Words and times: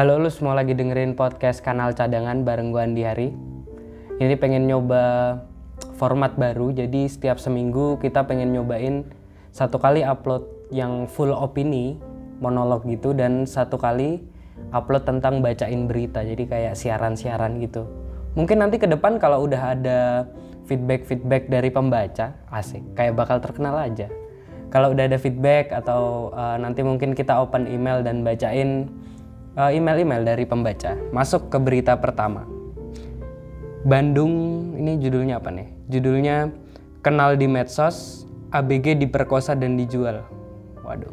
Halo 0.00 0.16
lu 0.16 0.32
semua 0.32 0.56
lagi 0.56 0.72
dengerin 0.72 1.12
podcast 1.12 1.60
kanal 1.60 1.92
cadangan 1.92 2.40
bareng 2.40 2.72
gue 2.72 2.80
Andi 2.80 3.04
Hari. 3.04 3.28
Ini 4.16 4.32
pengen 4.40 4.64
nyoba 4.64 5.36
format 6.00 6.40
baru, 6.40 6.72
jadi 6.72 7.04
setiap 7.04 7.36
seminggu 7.36 8.00
kita 8.00 8.24
pengen 8.24 8.56
nyobain 8.56 9.04
satu 9.52 9.76
kali 9.76 10.00
upload 10.00 10.72
yang 10.72 11.04
full 11.04 11.36
opini, 11.36 12.00
monolog 12.40 12.88
gitu, 12.88 13.12
dan 13.12 13.44
satu 13.44 13.76
kali 13.76 14.24
upload 14.72 15.04
tentang 15.04 15.44
bacain 15.44 15.84
berita, 15.84 16.24
jadi 16.24 16.48
kayak 16.48 16.80
siaran-siaran 16.80 17.60
gitu. 17.60 17.84
Mungkin 18.40 18.56
nanti 18.56 18.80
ke 18.80 18.88
depan 18.88 19.20
kalau 19.20 19.44
udah 19.44 19.76
ada 19.76 20.24
feedback-feedback 20.64 21.52
dari 21.52 21.68
pembaca, 21.68 22.40
asik, 22.48 22.96
kayak 22.96 23.20
bakal 23.20 23.36
terkenal 23.36 23.76
aja. 23.76 24.08
Kalau 24.72 24.96
udah 24.96 25.12
ada 25.12 25.20
feedback 25.20 25.76
atau 25.76 26.32
uh, 26.32 26.56
nanti 26.56 26.80
mungkin 26.80 27.12
kita 27.12 27.36
open 27.36 27.68
email 27.68 28.00
dan 28.00 28.24
bacain 28.24 28.88
email-email 29.68 30.24
dari 30.24 30.48
pembaca. 30.48 30.96
Masuk 31.12 31.52
ke 31.52 31.60
berita 31.60 31.92
pertama. 32.00 32.48
Bandung, 33.84 34.32
ini 34.80 34.96
judulnya 34.96 35.36
apa 35.36 35.52
nih? 35.52 35.68
Judulnya 35.92 36.48
Kenal 37.04 37.36
di 37.36 37.44
Medsos, 37.44 38.24
ABG 38.52 38.96
diperkosa 38.96 39.52
dan 39.52 39.76
dijual. 39.76 40.24
Waduh. 40.80 41.12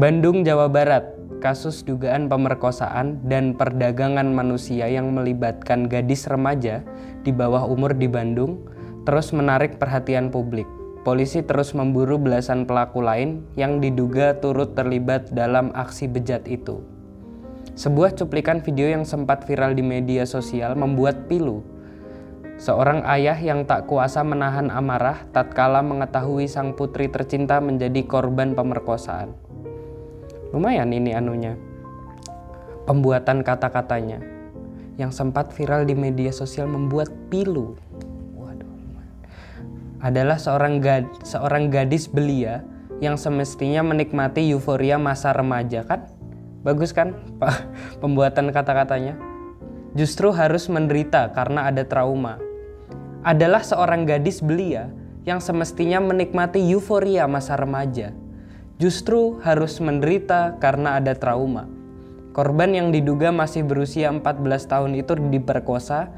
Bandung, 0.00 0.40
Jawa 0.40 0.72
Barat. 0.72 1.04
Kasus 1.42 1.82
dugaan 1.82 2.30
pemerkosaan 2.30 3.18
dan 3.26 3.58
perdagangan 3.58 4.30
manusia 4.30 4.86
yang 4.86 5.10
melibatkan 5.10 5.90
gadis 5.90 6.30
remaja 6.30 6.86
di 7.26 7.34
bawah 7.34 7.66
umur 7.66 7.98
di 7.98 8.06
Bandung 8.06 8.62
terus 9.02 9.34
menarik 9.34 9.82
perhatian 9.82 10.30
publik 10.30 10.70
polisi 11.02 11.42
terus 11.42 11.74
memburu 11.74 12.14
belasan 12.14 12.62
pelaku 12.62 13.02
lain 13.02 13.42
yang 13.58 13.82
diduga 13.82 14.38
turut 14.38 14.78
terlibat 14.78 15.34
dalam 15.34 15.74
aksi 15.74 16.06
bejat 16.06 16.46
itu. 16.46 16.82
Sebuah 17.74 18.14
cuplikan 18.14 18.62
video 18.62 18.86
yang 18.86 19.02
sempat 19.02 19.42
viral 19.42 19.74
di 19.74 19.82
media 19.82 20.22
sosial 20.22 20.78
membuat 20.78 21.26
pilu. 21.26 21.66
Seorang 22.62 23.02
ayah 23.10 23.34
yang 23.34 23.66
tak 23.66 23.90
kuasa 23.90 24.22
menahan 24.22 24.70
amarah 24.70 25.26
tatkala 25.34 25.82
mengetahui 25.82 26.46
sang 26.46 26.78
putri 26.78 27.10
tercinta 27.10 27.58
menjadi 27.58 28.06
korban 28.06 28.54
pemerkosaan. 28.54 29.34
Lumayan 30.54 30.94
ini 30.94 31.10
anunya. 31.16 31.58
Pembuatan 32.86 33.42
kata-katanya 33.42 34.22
yang 35.00 35.10
sempat 35.10 35.50
viral 35.56 35.88
di 35.88 35.96
media 35.96 36.30
sosial 36.30 36.68
membuat 36.68 37.08
pilu 37.32 37.74
adalah 40.02 40.36
seorang 40.36 40.82
gad, 40.82 41.06
seorang 41.22 41.70
gadis 41.70 42.10
belia 42.10 42.66
yang 42.98 43.14
semestinya 43.14 43.86
menikmati 43.86 44.50
euforia 44.50 44.98
masa 44.98 45.30
remaja 45.30 45.86
kan? 45.86 46.10
Bagus 46.66 46.90
kan 46.90 47.14
pembuatan 48.02 48.50
kata-katanya? 48.50 49.14
Justru 49.94 50.34
harus 50.34 50.66
menderita 50.66 51.30
karena 51.30 51.70
ada 51.70 51.86
trauma. 51.86 52.42
Adalah 53.22 53.62
seorang 53.62 54.02
gadis 54.02 54.42
belia 54.42 54.90
yang 55.22 55.38
semestinya 55.38 56.02
menikmati 56.02 56.58
euforia 56.58 57.30
masa 57.30 57.54
remaja. 57.54 58.10
Justru 58.82 59.38
harus 59.46 59.78
menderita 59.78 60.58
karena 60.58 60.98
ada 60.98 61.14
trauma. 61.14 61.70
Korban 62.34 62.74
yang 62.74 62.88
diduga 62.90 63.30
masih 63.30 63.62
berusia 63.62 64.10
14 64.10 64.42
tahun 64.66 64.98
itu 64.98 65.14
diperkosa 65.30 66.10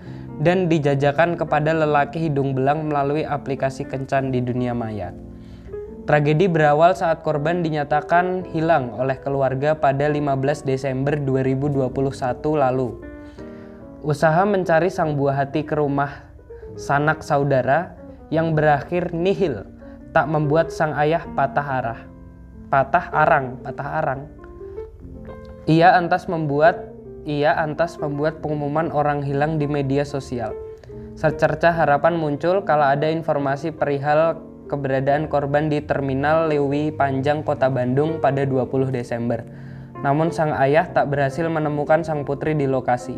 dan 0.43 0.67
dijajakan 0.67 1.39
kepada 1.39 1.71
lelaki 1.71 2.27
hidung 2.27 2.57
belang 2.57 2.91
melalui 2.91 3.23
aplikasi 3.23 3.87
kencan 3.87 4.35
di 4.35 4.43
dunia 4.43 4.75
maya. 4.75 5.15
Tragedi 6.05 6.53
berawal 6.53 6.93
saat 6.93 7.25
korban 7.25 7.65
dinyatakan 7.65 8.45
hilang 8.53 8.93
oleh 8.93 9.17
keluarga 9.25 9.73
pada 9.73 10.05
15 10.05 10.69
Desember 10.69 11.17
2021 11.17 11.89
lalu. 12.61 13.01
Usaha 14.05 14.45
mencari 14.45 14.93
sang 14.93 15.17
buah 15.17 15.49
hati 15.49 15.65
ke 15.65 15.73
rumah 15.73 16.29
sanak 16.77 17.25
saudara 17.25 17.97
yang 18.29 18.53
berakhir 18.53 19.17
nihil 19.17 19.65
tak 20.13 20.29
membuat 20.29 20.69
sang 20.69 20.93
ayah 20.93 21.25
patah 21.33 21.69
arah. 21.83 22.01
Patah 22.69 23.07
arang, 23.09 23.47
patah 23.65 23.89
arang. 24.05 24.23
Ia 25.65 25.97
antas 25.97 26.29
membuat 26.29 26.94
ia 27.25 27.57
antas 27.57 27.97
membuat 27.97 28.45
pengumuman 28.45 28.93
orang 28.93 29.25
hilang 29.25 29.57
di 29.57 29.65
media 29.65 30.05
sosial. 30.05 30.53
Secerca 31.17 31.73
harapan 31.73 32.21
muncul 32.21 32.63
kalau 32.69 32.85
ada 32.85 33.09
informasi 33.09 33.73
perihal 33.73 34.41
keberadaan 34.69 35.29
korban 35.29 35.69
di 35.69 35.81
Terminal 35.85 36.49
Lewi 36.49 36.93
Panjang 36.93 37.45
Kota 37.45 37.69
Bandung 37.69 38.21
pada 38.21 38.45
20 38.45 38.93
Desember. 38.93 39.45
Namun 40.05 40.35
sang 40.35 40.53
ayah 40.53 40.85
tak 40.91 41.09
berhasil 41.09 41.49
menemukan 41.49 42.05
sang 42.05 42.29
putri 42.29 42.53
di 42.53 42.69
lokasi. 42.69 43.17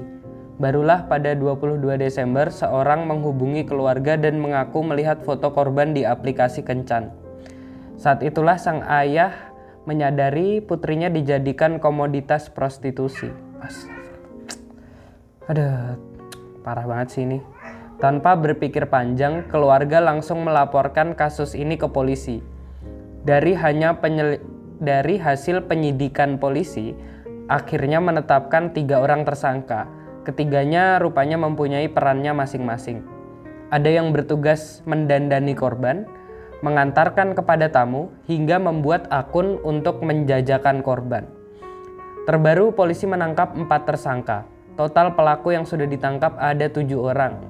Barulah 0.57 1.05
pada 1.11 1.37
22 1.37 1.83
Desember 2.01 2.49
seorang 2.49 3.05
menghubungi 3.05 3.69
keluarga 3.69 4.17
dan 4.17 4.41
mengaku 4.41 4.81
melihat 4.81 5.21
foto 5.21 5.53
korban 5.53 5.93
di 5.93 6.09
aplikasi 6.09 6.65
Kencan. 6.65 7.13
Saat 7.97 8.25
itulah 8.25 8.57
sang 8.57 8.85
ayah 8.87 9.53
menyadari 9.85 10.61
putrinya 10.61 11.13
dijadikan 11.13 11.81
komoditas 11.81 12.49
prostitusi. 12.53 13.29
Ada 15.47 15.95
parah 16.67 16.87
banget 16.91 17.09
sih 17.15 17.23
ini. 17.23 17.39
Tanpa 18.03 18.35
berpikir 18.35 18.91
panjang, 18.91 19.47
keluarga 19.47 20.03
langsung 20.03 20.43
melaporkan 20.43 21.15
kasus 21.15 21.55
ini 21.55 21.79
ke 21.79 21.87
polisi. 21.87 22.43
Dari 23.23 23.55
hanya 23.55 24.03
penyel 24.03 24.43
dari 24.83 25.17
hasil 25.17 25.65
penyidikan 25.71 26.37
polisi, 26.37 26.93
akhirnya 27.47 28.03
menetapkan 28.03 28.75
tiga 28.75 29.01
orang 29.01 29.23
tersangka. 29.23 29.87
Ketiganya 30.27 30.99
rupanya 30.99 31.39
mempunyai 31.39 31.87
perannya 31.87 32.35
masing-masing. 32.35 33.07
Ada 33.71 34.03
yang 34.03 34.11
bertugas 34.11 34.83
mendandani 34.83 35.55
korban, 35.55 36.11
mengantarkan 36.67 37.39
kepada 37.39 37.71
tamu, 37.71 38.11
hingga 38.27 38.59
membuat 38.59 39.07
akun 39.15 39.63
untuk 39.63 40.03
menjajakan 40.03 40.83
korban. 40.83 41.31
Terbaru 42.27 42.75
polisi 42.75 43.07
menangkap 43.07 43.55
empat 43.55 43.87
tersangka, 43.87 44.56
Total 44.77 45.09
pelaku 45.17 45.57
yang 45.57 45.65
sudah 45.65 45.89
ditangkap 45.89 46.37
ada 46.37 46.69
tujuh 46.69 47.01
orang. 47.01 47.41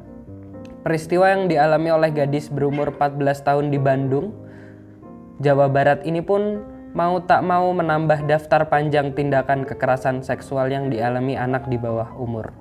Peristiwa 0.87 1.35
yang 1.35 1.51
dialami 1.51 1.91
oleh 1.91 2.15
gadis 2.15 2.47
berumur 2.47 2.95
14 2.95 3.43
tahun 3.43 3.75
di 3.75 3.83
Bandung, 3.83 4.31
Jawa 5.43 5.67
Barat 5.67 6.07
ini 6.07 6.23
pun 6.23 6.63
mau 6.95 7.19
tak 7.19 7.43
mau 7.43 7.67
menambah 7.75 8.31
daftar 8.31 8.71
panjang 8.71 9.11
tindakan 9.11 9.67
kekerasan 9.67 10.23
seksual 10.23 10.71
yang 10.71 10.87
dialami 10.87 11.35
anak 11.35 11.67
di 11.67 11.75
bawah 11.75 12.15
umur. 12.15 12.55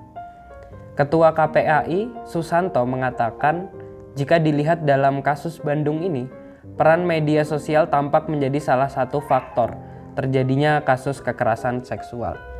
Ketua 0.98 1.30
KPAI, 1.30 2.26
Susanto, 2.26 2.82
mengatakan 2.82 3.70
jika 4.18 4.42
dilihat 4.42 4.82
dalam 4.82 5.22
kasus 5.22 5.62
Bandung 5.62 6.02
ini, 6.02 6.26
peran 6.74 7.06
media 7.06 7.46
sosial 7.46 7.86
tampak 7.86 8.26
menjadi 8.26 8.58
salah 8.58 8.90
satu 8.90 9.22
faktor 9.22 9.78
terjadinya 10.18 10.82
kasus 10.82 11.22
kekerasan 11.22 11.86
seksual. 11.86 12.55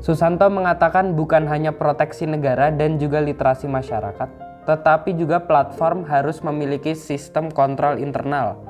Susanto 0.00 0.46
mengatakan 0.52 1.16
bukan 1.16 1.48
hanya 1.48 1.72
proteksi 1.72 2.28
negara 2.28 2.68
dan 2.68 3.00
juga 3.00 3.18
literasi 3.18 3.66
masyarakat, 3.66 4.28
tetapi 4.68 5.16
juga 5.16 5.40
platform 5.42 6.04
harus 6.04 6.44
memiliki 6.44 6.92
sistem 6.92 7.48
kontrol 7.48 7.96
internal 7.96 8.60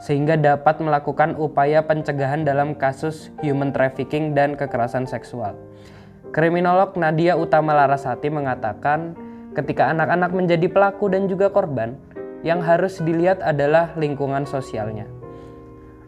sehingga 0.00 0.34
dapat 0.40 0.80
melakukan 0.80 1.36
upaya 1.36 1.84
pencegahan 1.84 2.42
dalam 2.42 2.72
kasus 2.72 3.28
human 3.44 3.68
trafficking 3.68 4.32
dan 4.32 4.56
kekerasan 4.56 5.04
seksual. 5.04 5.52
Kriminolog 6.32 6.96
Nadia 6.96 7.36
Utama 7.36 7.76
Larasati 7.76 8.32
mengatakan, 8.32 9.12
ketika 9.52 9.92
anak-anak 9.92 10.32
menjadi 10.32 10.72
pelaku 10.72 11.12
dan 11.12 11.28
juga 11.28 11.52
korban, 11.52 12.00
yang 12.40 12.64
harus 12.64 12.96
dilihat 13.04 13.44
adalah 13.44 13.92
lingkungan 14.00 14.48
sosialnya. 14.48 15.04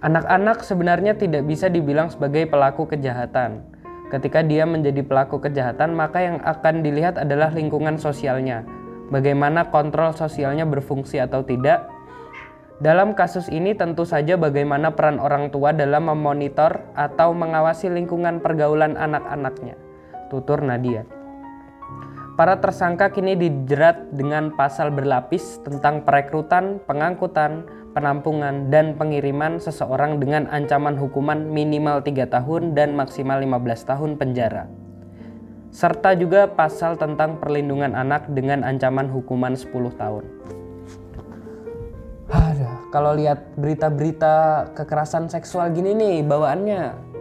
Anak-anak 0.00 0.64
sebenarnya 0.64 1.12
tidak 1.14 1.44
bisa 1.44 1.68
dibilang 1.68 2.08
sebagai 2.08 2.48
pelaku 2.48 2.88
kejahatan, 2.88 3.60
Ketika 4.12 4.44
dia 4.44 4.68
menjadi 4.68 5.00
pelaku 5.00 5.40
kejahatan, 5.40 5.96
maka 5.96 6.20
yang 6.20 6.36
akan 6.44 6.84
dilihat 6.84 7.16
adalah 7.16 7.48
lingkungan 7.48 7.96
sosialnya. 7.96 8.60
Bagaimana 9.08 9.72
kontrol 9.72 10.12
sosialnya 10.12 10.68
berfungsi 10.68 11.16
atau 11.16 11.40
tidak. 11.40 11.88
Dalam 12.76 13.16
kasus 13.16 13.48
ini 13.48 13.72
tentu 13.72 14.04
saja 14.04 14.36
bagaimana 14.36 14.92
peran 14.92 15.16
orang 15.16 15.48
tua 15.48 15.72
dalam 15.72 16.12
memonitor 16.12 16.84
atau 16.92 17.32
mengawasi 17.32 17.88
lingkungan 17.88 18.44
pergaulan 18.44 19.00
anak-anaknya. 19.00 19.80
Tutur 20.28 20.60
Nadia. 20.60 21.08
Para 22.36 22.60
tersangka 22.60 23.12
kini 23.16 23.32
dijerat 23.32 24.12
dengan 24.12 24.52
pasal 24.52 24.92
berlapis 24.92 25.60
tentang 25.64 26.04
perekrutan, 26.04 26.84
pengangkutan, 26.84 27.64
penampungan, 27.92 28.72
dan 28.72 28.96
pengiriman 28.96 29.60
seseorang 29.60 30.18
dengan 30.20 30.48
ancaman 30.48 30.96
hukuman 30.96 31.48
minimal 31.48 32.00
3 32.00 32.28
tahun 32.28 32.72
dan 32.72 32.96
maksimal 32.96 33.40
15 33.40 33.88
tahun 33.88 34.10
penjara. 34.16 34.68
Serta 35.72 36.12
juga 36.12 36.52
pasal 36.52 37.00
tentang 37.00 37.40
perlindungan 37.40 37.96
anak 37.96 38.28
dengan 38.28 38.60
ancaman 38.60 39.08
hukuman 39.08 39.56
10 39.56 39.72
tahun. 39.96 40.24
Aduh, 42.28 42.74
kalau 42.92 43.16
lihat 43.16 43.56
berita-berita 43.56 44.68
kekerasan 44.76 45.32
seksual 45.32 45.72
gini 45.72 45.96
nih 45.96 46.20
bawaannya 46.24 47.12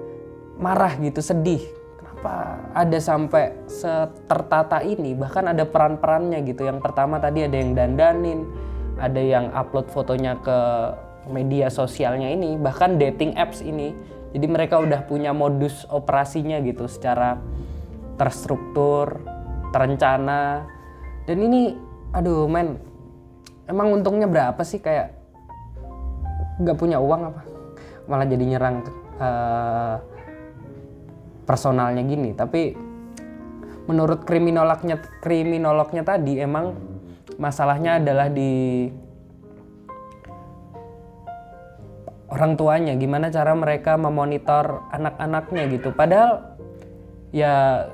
marah 0.62 0.94
gitu 1.02 1.20
sedih 1.24 1.64
kenapa 1.98 2.62
ada 2.78 3.00
sampai 3.02 3.56
setertata 3.66 4.86
ini 4.86 5.18
bahkan 5.18 5.50
ada 5.50 5.66
peran-perannya 5.66 6.46
gitu 6.46 6.70
yang 6.70 6.78
pertama 6.78 7.18
tadi 7.18 7.50
ada 7.50 7.58
yang 7.58 7.74
dandanin 7.74 8.46
ada 9.01 9.18
yang 9.18 9.50
upload 9.51 9.89
fotonya 9.89 10.38
ke 10.39 10.59
media 11.30 11.69
sosialnya 11.74 12.30
ini 12.30 12.57
bahkan 12.62 13.01
dating 13.01 13.33
apps 13.33 13.65
ini. 13.65 13.94
Jadi 14.31 14.48
mereka 14.48 14.80
udah 14.80 15.03
punya 15.03 15.36
modus 15.36 15.83
operasinya 15.92 16.62
gitu 16.63 16.88
secara 16.88 17.36
terstruktur 18.15 19.19
terencana. 19.75 20.63
Dan 21.27 21.38
ini 21.42 21.75
aduh 22.15 22.48
men 22.48 22.80
emang 23.68 24.00
untungnya 24.00 24.30
berapa 24.30 24.62
sih? 24.63 24.80
Kayak 24.80 25.18
nggak 26.62 26.77
punya 26.80 27.01
uang 27.01 27.21
apa? 27.33 27.42
Malah 28.07 28.27
jadi 28.30 28.45
nyerang 28.56 28.86
uh, 29.19 29.95
personalnya 31.44 32.06
gini. 32.07 32.31
Tapi 32.31 32.71
menurut 33.89 34.24
kriminolognya 34.24 35.01
kriminolognya 35.19 36.07
tadi 36.07 36.39
emang 36.39 36.71
masalahnya 37.38 37.98
adalah 38.02 38.28
di 38.28 38.88
orang 42.32 42.56
tuanya. 42.56 42.94
Gimana 42.96 43.28
cara 43.30 43.52
mereka 43.54 44.00
memonitor 44.00 44.88
anak-anaknya 44.90 45.64
gitu. 45.78 45.92
Padahal 45.92 46.58
ya 47.32 47.88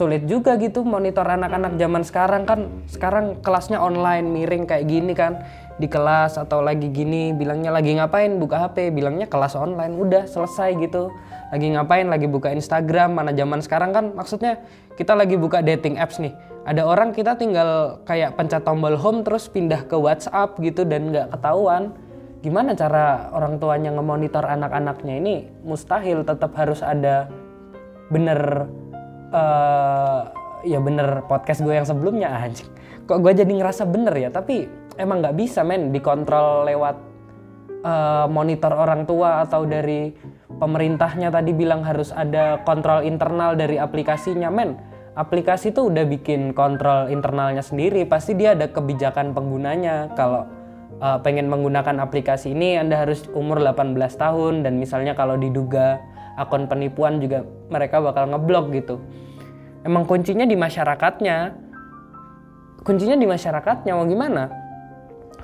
sulit 0.00 0.24
juga 0.24 0.56
gitu 0.56 0.84
monitor 0.84 1.24
anak-anak 1.24 1.80
zaman 1.80 2.02
sekarang. 2.04 2.42
Kan 2.44 2.60
sekarang 2.86 3.40
kelasnya 3.40 3.80
online 3.80 4.28
miring 4.28 4.68
kayak 4.68 4.86
gini 4.86 5.12
kan. 5.16 5.42
Di 5.80 5.88
kelas 5.88 6.36
atau 6.36 6.60
lagi 6.60 6.92
gini 6.92 7.32
bilangnya 7.32 7.72
lagi 7.72 7.96
ngapain 7.96 8.36
buka 8.36 8.68
HP 8.68 8.92
bilangnya 8.92 9.24
kelas 9.24 9.56
online 9.56 9.96
udah 9.96 10.28
selesai 10.28 10.76
gitu. 10.76 11.08
Lagi 11.48 11.72
ngapain 11.72 12.04
lagi 12.04 12.28
buka 12.28 12.52
Instagram. 12.52 13.16
Mana 13.16 13.32
zaman 13.32 13.64
sekarang 13.64 13.96
kan 13.96 14.12
maksudnya 14.12 14.60
kita 15.00 15.16
lagi 15.16 15.40
buka 15.40 15.64
dating 15.64 15.96
apps 15.96 16.20
nih 16.20 16.36
ada 16.68 16.84
orang 16.84 17.16
kita 17.16 17.40
tinggal 17.40 18.02
kayak 18.04 18.36
pencet 18.36 18.60
tombol 18.68 18.92
home 19.00 19.24
terus 19.24 19.48
pindah 19.48 19.88
ke 19.88 19.96
WhatsApp 19.96 20.60
gitu 20.60 20.84
dan 20.84 21.08
nggak 21.08 21.32
ketahuan. 21.32 21.96
Gimana 22.40 22.72
cara 22.72 23.28
orang 23.36 23.60
tuanya 23.60 23.92
ngemonitor 23.92 24.44
anak-anaknya? 24.44 25.14
Ini 25.20 25.34
mustahil 25.64 26.24
tetap 26.24 26.56
harus 26.56 26.80
ada 26.80 27.28
bener 28.08 28.68
uh, 29.32 30.20
ya 30.64 30.80
bener 30.80 31.24
podcast 31.28 31.64
gue 31.64 31.72
yang 31.72 31.88
sebelumnya 31.88 32.28
anjing. 32.32 32.68
Kok 33.08 33.20
gue 33.24 33.32
jadi 33.32 33.52
ngerasa 33.52 33.88
bener 33.88 34.12
ya? 34.16 34.28
Tapi 34.28 34.68
emang 35.00 35.24
nggak 35.24 35.36
bisa 35.36 35.64
men 35.64 35.92
dikontrol 35.92 36.68
lewat 36.68 36.96
uh, 37.84 38.26
monitor 38.28 38.72
orang 38.72 39.08
tua 39.08 39.44
atau 39.44 39.64
dari 39.64 40.12
pemerintahnya 40.60 41.32
tadi 41.32 41.56
bilang 41.56 41.80
harus 41.84 42.12
ada 42.12 42.60
kontrol 42.68 43.00
internal 43.00 43.56
dari 43.56 43.80
aplikasinya 43.80 44.52
men 44.52 44.89
aplikasi 45.20 45.76
tuh 45.76 45.92
udah 45.92 46.08
bikin 46.08 46.56
kontrol 46.56 47.12
internalnya 47.12 47.60
sendiri 47.60 48.08
pasti 48.08 48.32
dia 48.32 48.56
ada 48.56 48.72
kebijakan 48.72 49.36
penggunanya 49.36 50.08
kalau 50.16 50.48
uh, 51.04 51.20
pengen 51.20 51.52
menggunakan 51.52 52.00
aplikasi 52.00 52.56
ini 52.56 52.80
Anda 52.80 53.04
harus 53.04 53.28
umur 53.36 53.60
18 53.60 54.00
tahun 54.16 54.64
dan 54.64 54.80
misalnya 54.80 55.12
kalau 55.12 55.36
diduga 55.36 56.00
akun 56.40 56.64
penipuan 56.64 57.20
juga 57.20 57.44
mereka 57.68 58.00
bakal 58.00 58.32
ngeblok 58.32 58.72
gitu. 58.72 58.96
Emang 59.84 60.08
kuncinya 60.08 60.48
di 60.48 60.56
masyarakatnya. 60.56 61.56
Kuncinya 62.80 63.16
di 63.16 63.28
masyarakatnya 63.28 63.92
mau 63.92 64.08
gimana? 64.08 64.48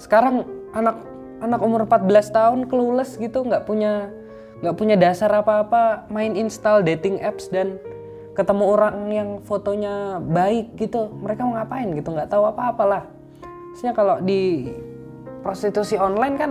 Sekarang 0.00 0.44
anak 0.72 1.04
anak 1.44 1.60
umur 1.60 1.84
14 1.84 2.32
tahun 2.32 2.60
clueless 2.68 3.20
gitu 3.20 3.44
nggak 3.44 3.68
punya 3.68 4.08
nggak 4.64 4.76
punya 4.76 4.96
dasar 4.96 5.28
apa-apa 5.28 6.08
main 6.08 6.32
install 6.32 6.80
dating 6.80 7.20
apps 7.20 7.52
dan 7.52 7.76
ketemu 8.36 8.64
orang 8.68 8.96
yang 9.08 9.28
fotonya 9.42 10.20
baik 10.20 10.76
gitu 10.76 11.08
mereka 11.18 11.48
mau 11.48 11.56
ngapain 11.56 11.88
gitu 11.96 12.12
nggak 12.12 12.28
tahu 12.28 12.44
apa-apa 12.44 12.84
lah 12.84 13.02
Maksudnya 13.76 13.92
kalau 13.92 14.16
di 14.24 14.72
prostitusi 15.44 16.00
online 16.00 16.34
kan 16.40 16.50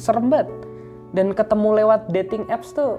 serem 0.00 0.32
banget. 0.32 0.48
Dan 1.12 1.36
ketemu 1.36 1.84
lewat 1.84 2.08
dating 2.08 2.48
apps 2.48 2.72
tuh 2.72 2.96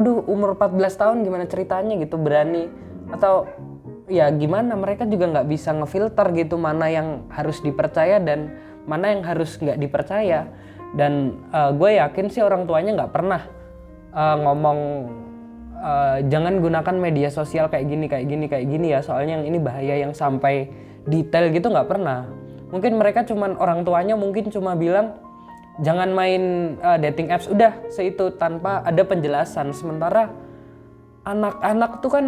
udah 0.00 0.24
umur 0.32 0.56
14 0.56 0.80
tahun 0.96 1.16
gimana 1.28 1.44
ceritanya 1.44 2.00
gitu 2.00 2.16
berani. 2.16 2.72
Atau 3.12 3.52
ya 4.08 4.32
gimana 4.32 4.80
mereka 4.80 5.04
juga 5.04 5.28
nggak 5.28 5.44
bisa 5.44 5.76
ngefilter 5.76 6.32
gitu 6.40 6.56
mana 6.56 6.88
yang 6.88 7.28
harus 7.28 7.60
dipercaya 7.60 8.16
dan 8.16 8.56
mana 8.88 9.12
yang 9.12 9.20
harus 9.20 9.60
nggak 9.60 9.76
dipercaya. 9.76 10.48
Dan 10.96 11.36
uh, 11.52 11.68
gue 11.76 12.00
yakin 12.00 12.32
sih 12.32 12.40
orang 12.40 12.64
tuanya 12.64 12.96
nggak 12.96 13.12
pernah 13.12 13.44
uh, 14.16 14.36
ngomong 14.40 14.80
uh, 15.86 16.18
jangan 16.26 16.58
gunakan 16.58 16.96
media 16.98 17.30
sosial 17.30 17.70
kayak 17.70 17.86
gini 17.86 18.06
kayak 18.10 18.26
gini 18.26 18.44
kayak 18.50 18.66
gini 18.66 18.86
ya. 18.90 19.00
Soalnya 19.00 19.38
yang 19.40 19.46
ini 19.46 19.58
bahaya 19.62 19.94
yang 20.02 20.12
sampai 20.12 20.66
detail 21.06 21.54
gitu 21.54 21.70
nggak 21.70 21.86
pernah. 21.86 22.26
Mungkin 22.74 22.98
mereka 22.98 23.22
cuman 23.22 23.54
orang 23.62 23.86
tuanya 23.86 24.18
mungkin 24.18 24.50
cuma 24.50 24.74
bilang 24.74 25.14
jangan 25.78 26.10
main 26.10 26.74
uh, 26.82 26.98
dating 26.98 27.30
apps. 27.30 27.46
Udah 27.46 27.78
seitu 27.94 28.34
tanpa 28.34 28.82
ada 28.82 29.06
penjelasan. 29.06 29.70
Sementara 29.70 30.34
anak-anak 31.22 32.02
tuh 32.02 32.10
kan 32.10 32.26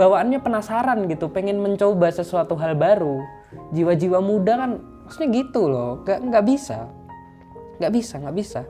bawaannya 0.00 0.40
penasaran 0.40 1.04
gitu 1.06 1.28
pengen 1.28 1.60
mencoba 1.60 2.08
sesuatu 2.08 2.56
hal 2.56 2.72
baru. 2.72 3.20
Jiwa-jiwa 3.76 4.24
muda 4.24 4.56
kan 4.56 4.70
maksudnya 5.04 5.28
gitu 5.44 5.68
loh. 5.68 6.00
Nggak 6.08 6.18
nggak 6.32 6.44
bisa. 6.48 6.88
Nggak 7.76 7.92
bisa 7.92 8.14
nggak 8.16 8.36
bisa 8.36 8.62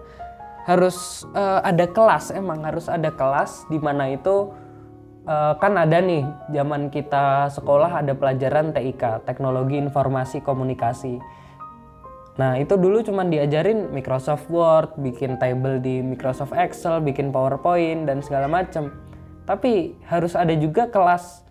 harus 0.62 1.26
uh, 1.34 1.60
ada 1.66 1.90
kelas 1.90 2.30
emang 2.30 2.62
harus 2.62 2.86
ada 2.86 3.10
kelas 3.10 3.66
di 3.66 3.82
mana 3.82 4.14
itu 4.14 4.54
uh, 5.26 5.58
kan 5.58 5.74
ada 5.74 5.98
nih 5.98 6.22
zaman 6.54 6.86
kita 6.90 7.50
sekolah 7.50 8.02
ada 8.02 8.14
pelajaran 8.14 8.70
TIK 8.70 9.26
teknologi 9.26 9.78
informasi 9.78 10.38
komunikasi. 10.42 11.18
Nah 12.38 12.56
itu 12.56 12.80
dulu 12.80 13.04
cuma 13.04 13.28
diajarin 13.28 13.92
Microsoft 13.92 14.48
Word 14.48 14.96
bikin 14.96 15.36
table 15.36 15.82
di 15.82 16.00
Microsoft 16.00 16.56
Excel 16.56 17.04
bikin 17.04 17.28
PowerPoint 17.28 18.08
dan 18.08 18.24
segala 18.24 18.48
macam 18.48 18.88
tapi 19.42 19.98
harus 20.06 20.38
ada 20.38 20.54
juga 20.54 20.86
kelas 20.86 21.42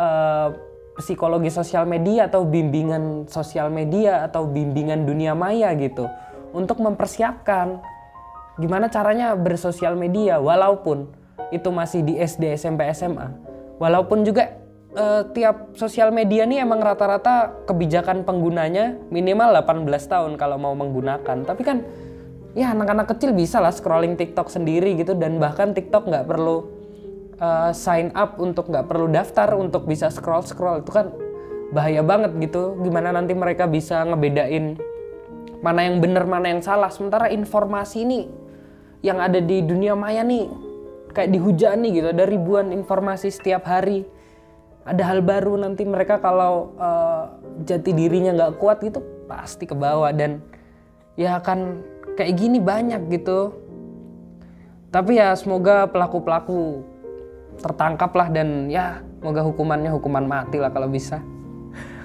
uh, 0.00 0.48
psikologi 0.96 1.52
sosial 1.52 1.84
media 1.84 2.26
atau 2.26 2.48
bimbingan 2.48 3.28
sosial 3.28 3.68
media 3.68 4.24
atau 4.24 4.48
bimbingan 4.48 5.04
dunia 5.04 5.36
maya 5.36 5.76
gitu 5.76 6.08
untuk 6.56 6.80
mempersiapkan 6.80 7.84
gimana 8.56 8.88
caranya 8.88 9.36
bersosial 9.36 9.96
media 9.96 10.40
walaupun 10.40 11.08
itu 11.54 11.68
masih 11.70 12.02
di 12.02 12.18
SD, 12.18 12.56
SMP, 12.56 12.88
SMA. 12.90 13.28
Walaupun 13.76 14.24
juga 14.24 14.56
uh, 14.96 15.22
tiap 15.30 15.76
sosial 15.76 16.10
media 16.10 16.48
nih 16.48 16.64
emang 16.64 16.80
rata-rata 16.80 17.52
kebijakan 17.68 18.24
penggunanya 18.24 18.96
minimal 19.12 19.52
18 19.62 19.86
tahun 20.08 20.32
kalau 20.40 20.56
mau 20.56 20.72
menggunakan. 20.72 21.44
Tapi 21.44 21.62
kan 21.62 21.84
ya 22.56 22.72
anak-anak 22.72 23.12
kecil 23.14 23.36
bisa 23.36 23.60
lah 23.60 23.70
scrolling 23.70 24.16
TikTok 24.16 24.48
sendiri 24.48 24.96
gitu 24.96 25.12
dan 25.12 25.36
bahkan 25.36 25.76
TikTok 25.76 26.08
nggak 26.08 26.24
perlu 26.24 26.56
uh, 27.38 27.70
sign 27.76 28.10
up 28.16 28.40
untuk 28.40 28.72
nggak 28.72 28.88
perlu 28.88 29.12
daftar 29.12 29.52
untuk 29.54 29.84
bisa 29.84 30.08
scroll 30.08 30.42
scroll 30.42 30.80
itu 30.80 30.90
kan 30.90 31.12
bahaya 31.70 32.00
banget 32.00 32.32
gitu. 32.40 32.80
Gimana 32.80 33.12
nanti 33.12 33.36
mereka 33.36 33.68
bisa 33.68 34.02
ngebedain 34.08 34.80
mana 35.60 35.84
yang 35.84 36.00
benar 36.00 36.24
mana 36.24 36.48
yang 36.48 36.64
salah. 36.64 36.88
Sementara 36.88 37.28
informasi 37.28 38.08
ini 38.08 38.45
yang 39.06 39.22
ada 39.22 39.38
di 39.38 39.62
dunia 39.62 39.94
maya 39.94 40.26
nih 40.26 40.50
kayak 41.14 41.30
dihujani 41.30 41.94
gitu 41.94 42.10
ada 42.10 42.26
ribuan 42.26 42.74
informasi 42.74 43.30
setiap 43.30 43.62
hari. 43.70 44.02
Ada 44.86 45.02
hal 45.02 45.22
baru 45.22 45.58
nanti 45.58 45.82
mereka 45.82 46.18
kalau 46.18 46.74
uh, 46.78 47.38
jati 47.62 47.90
dirinya 47.94 48.34
nggak 48.34 48.58
kuat 48.58 48.82
gitu 48.82 49.02
pasti 49.26 49.66
ke 49.66 49.74
bawah 49.74 50.10
dan 50.14 50.42
ya 51.18 51.38
akan 51.38 51.82
kayak 52.18 52.34
gini 52.34 52.58
banyak 52.58 53.06
gitu. 53.10 53.54
Tapi 54.90 55.18
ya 55.18 55.34
semoga 55.34 55.90
pelaku-pelaku 55.90 56.82
tertangkap 57.58 58.14
lah 58.14 58.28
dan 58.30 58.70
ya 58.70 59.02
semoga 59.18 59.42
hukumannya 59.42 59.90
hukuman 59.90 60.26
mati 60.26 60.58
lah 60.58 60.70
kalau 60.70 60.86
bisa. 60.86 61.18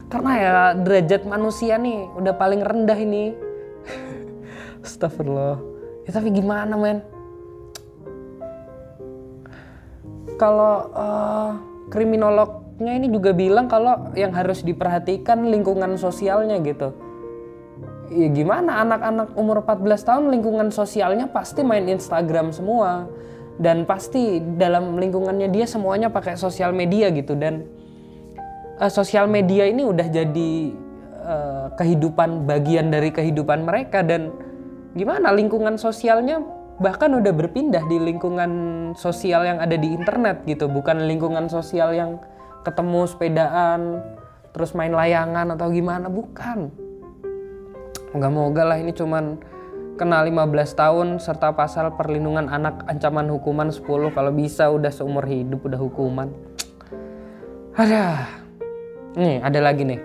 Karena 0.10 0.32
ya 0.36 0.56
derajat 0.74 1.24
manusia 1.30 1.78
nih 1.78 2.10
udah 2.18 2.34
paling 2.34 2.66
rendah 2.66 2.98
ini. 2.98 3.38
Astagfirullah 4.82 5.71
ya 6.06 6.12
tapi 6.14 6.30
gimana 6.34 6.74
men? 6.78 7.00
Kalau 10.42 10.90
uh, 10.96 11.52
kriminolognya 11.94 12.98
ini 12.98 13.12
juga 13.12 13.36
bilang 13.36 13.68
kalau 13.68 14.10
yang 14.18 14.34
harus 14.34 14.66
diperhatikan 14.66 15.46
lingkungan 15.52 16.00
sosialnya 16.00 16.58
gitu. 16.64 16.96
Ya 18.10 18.28
gimana? 18.32 18.82
Anak-anak 18.82 19.38
umur 19.38 19.62
14 19.62 20.08
tahun 20.08 20.26
lingkungan 20.34 20.68
sosialnya 20.74 21.30
pasti 21.30 21.62
main 21.62 21.86
Instagram 21.86 22.56
semua. 22.56 23.06
Dan 23.62 23.86
pasti 23.86 24.42
dalam 24.58 24.98
lingkungannya 24.98 25.54
dia 25.54 25.70
semuanya 25.70 26.10
pakai 26.10 26.34
sosial 26.34 26.74
media 26.74 27.14
gitu. 27.14 27.38
Dan 27.38 27.70
uh, 28.82 28.90
sosial 28.90 29.30
media 29.30 29.70
ini 29.70 29.86
udah 29.86 30.08
jadi 30.10 30.52
uh, 31.22 31.68
kehidupan 31.78 32.50
bagian 32.50 32.90
dari 32.90 33.14
kehidupan 33.14 33.62
mereka. 33.62 34.02
Dan 34.02 34.34
gimana 34.92 35.32
lingkungan 35.32 35.80
sosialnya 35.80 36.44
bahkan 36.82 37.14
udah 37.14 37.30
berpindah 37.30 37.86
di 37.86 38.02
lingkungan 38.02 38.52
sosial 38.98 39.46
yang 39.46 39.62
ada 39.62 39.78
di 39.78 39.94
internet 39.94 40.44
gitu. 40.50 40.66
Bukan 40.66 41.06
lingkungan 41.06 41.48
sosial 41.48 41.94
yang 41.94 42.18
ketemu 42.66 43.06
sepedaan 43.06 44.02
terus 44.52 44.74
main 44.74 44.92
layangan 44.92 45.54
atau 45.56 45.70
gimana 45.70 46.10
bukan. 46.10 46.74
Nggak 48.12 48.32
mau 48.34 48.52
lah 48.52 48.76
ini 48.76 48.92
cuman 48.92 49.40
kena 49.96 50.26
15 50.26 50.74
tahun 50.74 51.08
serta 51.22 51.54
pasal 51.54 51.94
perlindungan 51.96 52.50
anak 52.50 52.84
ancaman 52.90 53.30
hukuman 53.30 53.70
10 53.70 53.86
kalau 54.12 54.32
bisa 54.34 54.68
udah 54.74 54.90
seumur 54.92 55.24
hidup 55.30 55.62
udah 55.64 55.80
hukuman. 55.80 56.28
Ada. 57.78 58.28
Nih 59.16 59.40
ada 59.40 59.60
lagi 59.62 59.86
nih. 59.88 60.02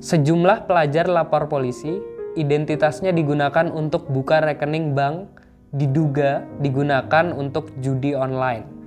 Sejumlah 0.00 0.64
pelajar 0.64 1.06
lapor 1.06 1.46
polisi 1.52 1.92
identitasnya 2.38 3.10
digunakan 3.10 3.70
untuk 3.70 4.06
buka 4.10 4.42
rekening 4.42 4.94
bank 4.94 5.30
diduga 5.70 6.42
digunakan 6.58 7.30
untuk 7.34 7.70
judi 7.78 8.14
online. 8.14 8.80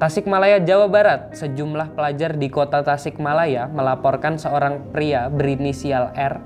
Tasikmalaya, 0.00 0.64
Jawa 0.64 0.88
Barat, 0.88 1.36
sejumlah 1.36 1.92
pelajar 1.92 2.40
di 2.40 2.48
kota 2.48 2.80
Tasikmalaya 2.80 3.68
melaporkan 3.68 4.40
seorang 4.40 4.80
pria 4.96 5.28
berinisial 5.28 6.16
R 6.16 6.40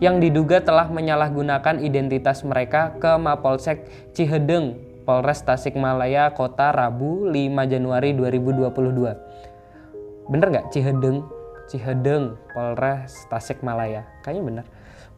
yang 0.00 0.24
diduga 0.24 0.64
telah 0.64 0.88
menyalahgunakan 0.88 1.84
identitas 1.84 2.40
mereka 2.48 2.96
ke 2.96 3.12
Mapolsek 3.20 4.08
Cihedeng, 4.16 4.80
Polres 5.04 5.44
Tasikmalaya, 5.44 6.32
Kota 6.32 6.72
Rabu 6.72 7.28
5 7.28 7.68
Januari 7.68 8.16
2022. 8.16 10.32
Bener 10.32 10.46
nggak 10.48 10.72
Cihedeng? 10.72 11.28
Cihedeng, 11.68 12.40
Polres 12.56 13.28
Tasikmalaya. 13.28 14.08
Kayaknya 14.24 14.44
bener. 14.44 14.64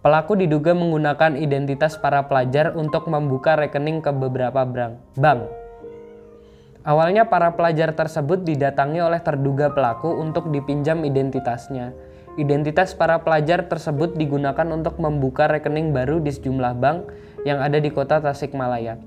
Pelaku 0.07 0.39
diduga 0.39 0.71
menggunakan 0.71 1.35
identitas 1.35 1.99
para 1.99 2.31
pelajar 2.31 2.79
untuk 2.79 3.11
membuka 3.11 3.59
rekening 3.59 3.99
ke 3.99 4.15
beberapa 4.15 4.63
bank. 5.19 5.51
Awalnya 6.87 7.27
para 7.27 7.59
pelajar 7.59 7.91
tersebut 7.91 8.47
didatangi 8.47 9.03
oleh 9.03 9.19
terduga 9.19 9.75
pelaku 9.75 10.15
untuk 10.15 10.55
dipinjam 10.55 11.03
identitasnya. 11.03 11.91
Identitas 12.39 12.95
para 12.95 13.19
pelajar 13.19 13.67
tersebut 13.67 14.15
digunakan 14.15 14.71
untuk 14.71 14.95
membuka 15.03 15.51
rekening 15.51 15.91
baru 15.91 16.23
di 16.23 16.31
sejumlah 16.31 16.79
bank 16.79 17.11
yang 17.43 17.59
ada 17.59 17.83
di 17.83 17.91
kota 17.91 18.23
Tasikmalaya. 18.23 19.03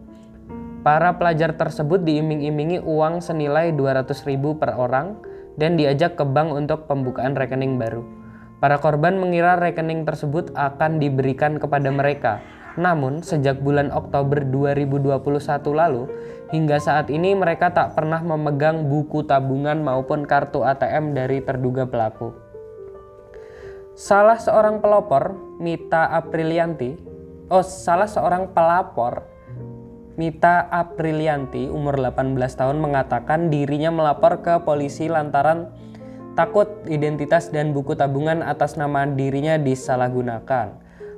Para 0.84 1.15
pelajar 1.15 1.56
tersebut 1.56 2.03
diiming-imingi 2.03 2.84
uang 2.84 3.24
senilai 3.24 3.72
200.000 3.72 4.36
per 4.60 4.75
orang 4.75 5.15
dan 5.56 5.79
diajak 5.79 6.20
ke 6.20 6.27
bank 6.27 6.51
untuk 6.51 6.91
pembukaan 6.91 7.39
rekening 7.39 7.79
baru. 7.79 8.19
Para 8.60 8.84
korban 8.84 9.16
mengira 9.16 9.56
rekening 9.56 10.04
tersebut 10.04 10.51
akan 10.51 11.00
diberikan 11.00 11.56
kepada 11.63 11.88
mereka. 11.96 12.44
Namun, 12.75 13.24
sejak 13.24 13.63
bulan 13.63 13.88
Oktober 13.96 14.44
2021 14.44 15.16
lalu, 15.72 16.12
hingga 16.51 16.75
saat 16.80 17.08
ini 17.08 17.36
mereka 17.39 17.72
tak 17.72 17.96
pernah 17.96 18.20
memegang 18.20 18.92
buku 18.92 19.24
tabungan 19.24 19.80
maupun 19.80 20.28
kartu 20.28 20.68
ATM 20.68 21.16
dari 21.16 21.39
terduga 21.39 21.88
pelaku. 21.88 22.36
Salah 23.96 24.39
seorang 24.39 24.84
pelopor, 24.84 25.36
Mita 25.60 26.12
Aprilianti, 26.12 26.96
oh 27.51 27.63
salah 27.63 28.08
seorang 28.08 28.51
pelapor, 28.51 29.24
Mita 30.20 30.68
Aprilianti, 30.68 31.72
umur 31.72 31.96
18 31.96 32.36
tahun 32.36 32.75
mengatakan 32.84 33.48
dirinya 33.48 33.88
melapor 33.88 34.44
ke 34.44 34.60
polisi 34.68 35.08
lantaran 35.08 35.72
takut 36.39 36.72
identitas 36.88 37.51
dan 37.51 37.75
buku 37.75 38.00
tabungan 38.00 38.39
atas 38.39 38.79
nama 38.79 39.03
dirinya 39.03 39.60
disalahgunakan. 39.60 40.72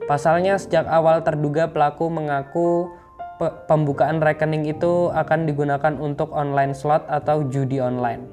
Pasalnya 0.09 0.57
sejak 0.57 0.89
awal 0.89 1.21
terduga 1.21 1.69
pelaku 1.69 2.09
mengaku 2.09 2.89
pembukaan 3.69 4.17
rekening 4.17 4.65
itu 4.65 5.13
akan 5.13 5.45
digunakan 5.45 5.93
untuk 6.01 6.33
online 6.33 6.73
slot 6.73 7.05
atau 7.05 7.45
judi 7.45 7.77
online. 7.77 8.25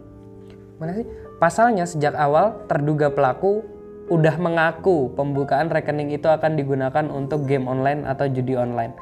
Mana 0.80 0.96
sih? 0.96 1.04
Pasalnya 1.36 1.84
sejak 1.84 2.16
awal 2.16 2.56
terduga 2.72 3.12
pelaku 3.12 3.68
udah 4.08 4.40
mengaku 4.40 5.12
pembukaan 5.12 5.68
rekening 5.68 6.16
itu 6.16 6.24
akan 6.24 6.56
digunakan 6.56 7.04
untuk 7.12 7.44
game 7.44 7.68
online 7.68 8.08
atau 8.08 8.32
judi 8.32 8.56
online. 8.56 8.96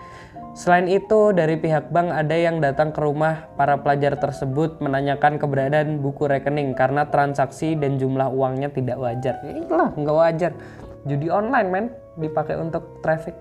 Selain 0.57 0.89
itu, 0.89 1.37
dari 1.37 1.61
pihak 1.61 1.93
bank 1.93 2.17
ada 2.17 2.33
yang 2.33 2.65
datang 2.65 2.89
ke 2.89 2.97
rumah 3.05 3.45
para 3.61 3.77
pelajar 3.77 4.17
tersebut 4.17 4.81
menanyakan 4.81 5.37
keberadaan 5.37 6.01
buku 6.01 6.25
rekening 6.25 6.73
karena 6.73 7.05
transaksi 7.13 7.77
dan 7.77 8.01
jumlah 8.01 8.33
uangnya 8.33 8.73
tidak 8.73 8.97
wajar. 8.97 9.37
Itulah, 9.45 9.93
nggak 9.93 10.17
wajar. 10.17 10.53
Judi 11.05 11.29
online, 11.29 11.69
men, 11.69 11.87
dipakai 12.17 12.57
untuk 12.57 13.05
traffic. 13.05 13.37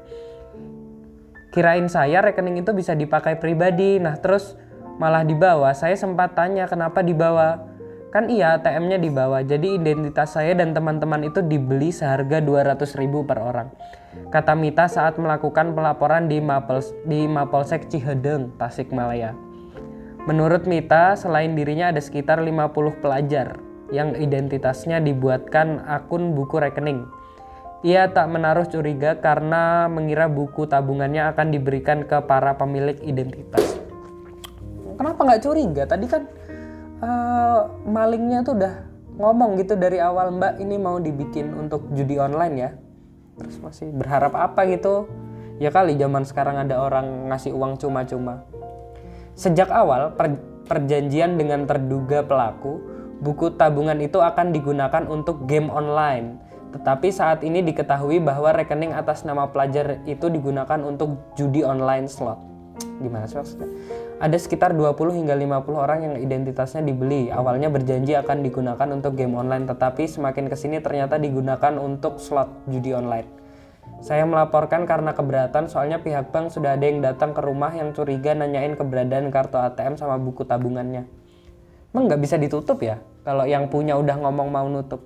Kirain 1.56 1.88
saya 1.88 2.20
rekening 2.20 2.60
itu 2.60 2.76
bisa 2.76 2.92
dipakai 2.92 3.40
pribadi. 3.40 3.96
Nah, 3.96 4.20
terus 4.20 4.60
malah 5.00 5.24
dibawa. 5.24 5.72
Saya 5.72 5.96
sempat 5.96 6.36
tanya 6.36 6.68
kenapa 6.68 7.00
dibawa. 7.00 7.64
Kan 8.16 8.32
iya 8.32 8.56
ATM-nya 8.56 8.96
dibawa. 8.96 9.44
Jadi 9.44 9.76
identitas 9.76 10.40
saya 10.40 10.56
dan 10.56 10.72
teman-teman 10.72 11.28
itu 11.28 11.44
dibeli 11.44 11.92
seharga 11.92 12.40
200 12.40 12.96
ribu 12.96 13.28
per 13.28 13.44
orang 13.44 13.68
kata 14.32 14.54
Mita 14.56 14.88
saat 14.88 15.20
melakukan 15.20 15.76
pelaporan 15.76 16.32
di, 16.32 16.40
Mapels, 16.40 16.96
di 17.04 17.28
Mapolsek 17.28 17.92
Cihedeng, 17.92 18.56
Tasikmalaya. 18.56 19.36
Menurut 20.26 20.66
Mita, 20.66 21.14
selain 21.14 21.54
dirinya 21.54 21.94
ada 21.94 22.02
sekitar 22.02 22.42
50 22.42 23.04
pelajar 23.04 23.62
yang 23.94 24.18
identitasnya 24.18 24.98
dibuatkan 24.98 25.86
akun 25.86 26.34
buku 26.34 26.58
rekening. 26.58 27.06
Ia 27.86 28.10
tak 28.10 28.34
menaruh 28.34 28.66
curiga 28.66 29.22
karena 29.22 29.86
mengira 29.86 30.26
buku 30.26 30.66
tabungannya 30.66 31.30
akan 31.30 31.54
diberikan 31.54 32.02
ke 32.02 32.18
para 32.26 32.58
pemilik 32.58 32.98
identitas. 33.06 33.78
Kenapa 34.98 35.22
nggak 35.22 35.44
curiga? 35.46 35.84
Tadi 35.86 36.06
kan 36.10 36.26
uh, 37.02 37.72
malingnya 37.88 38.46
tuh 38.46 38.56
udah 38.60 38.74
ngomong 39.16 39.56
gitu 39.60 39.80
dari 39.80 40.00
awal 40.00 40.36
mbak 40.36 40.60
ini 40.60 40.76
mau 40.76 41.00
dibikin 41.00 41.56
untuk 41.56 41.88
judi 41.96 42.20
online 42.20 42.56
ya. 42.56 42.70
Terus 43.36 43.60
masih 43.60 43.92
berharap 43.92 44.36
apa 44.36 44.64
gitu? 44.68 45.08
Ya 45.60 45.72
kali 45.72 45.96
zaman 45.96 46.28
sekarang 46.28 46.60
ada 46.60 46.80
orang 46.80 47.32
ngasih 47.32 47.56
uang 47.56 47.80
cuma-cuma. 47.80 48.44
Sejak 49.36 49.72
awal 49.72 50.16
per, 50.16 50.36
perjanjian 50.68 51.36
dengan 51.36 51.68
terduga 51.68 52.24
pelaku 52.24 52.80
buku 53.24 53.56
tabungan 53.56 54.00
itu 54.04 54.20
akan 54.20 54.52
digunakan 54.52 55.04
untuk 55.08 55.48
game 55.48 55.72
online. 55.72 56.40
Tetapi 56.76 57.08
saat 57.08 57.40
ini 57.48 57.64
diketahui 57.64 58.20
bahwa 58.20 58.52
rekening 58.52 58.92
atas 58.92 59.24
nama 59.24 59.48
pelajar 59.48 60.04
itu 60.04 60.28
digunakan 60.28 60.80
untuk 60.84 61.16
judi 61.40 61.64
online 61.64 62.12
slot. 62.12 62.36
Gimana 63.00 63.24
sih 63.24 63.40
maksudnya 63.40 63.72
ada 64.16 64.38
sekitar 64.40 64.72
20 64.72 64.96
hingga 65.12 65.36
50 65.36 65.76
orang 65.76 66.00
yang 66.08 66.16
identitasnya 66.16 66.80
dibeli. 66.80 67.28
Awalnya 67.28 67.68
berjanji 67.68 68.16
akan 68.16 68.48
digunakan 68.48 68.88
untuk 68.96 69.20
game 69.20 69.36
online, 69.36 69.68
tetapi 69.68 70.08
semakin 70.08 70.48
ke 70.48 70.56
sini 70.56 70.80
ternyata 70.80 71.20
digunakan 71.20 71.76
untuk 71.76 72.24
slot 72.24 72.48
judi 72.72 72.96
online. 72.96 73.28
Saya 74.00 74.24
melaporkan 74.24 74.88
karena 74.88 75.12
keberatan 75.12 75.68
soalnya 75.68 76.00
pihak 76.00 76.32
bank 76.32 76.52
sudah 76.52 76.80
ada 76.80 76.86
yang 76.88 77.04
datang 77.04 77.36
ke 77.36 77.42
rumah 77.44 77.72
yang 77.76 77.92
curiga 77.92 78.32
nanyain 78.36 78.76
keberadaan 78.76 79.32
kartu 79.32 79.60
ATM 79.60 80.00
sama 80.00 80.16
buku 80.16 80.48
tabungannya. 80.48 81.08
Emang 81.92 82.12
nggak 82.12 82.22
bisa 82.24 82.36
ditutup 82.36 82.80
ya? 82.84 83.00
Kalau 83.24 83.44
yang 83.48 83.68
punya 83.68 83.96
udah 84.00 84.16
ngomong 84.20 84.48
mau 84.52 84.68
nutup. 84.68 85.04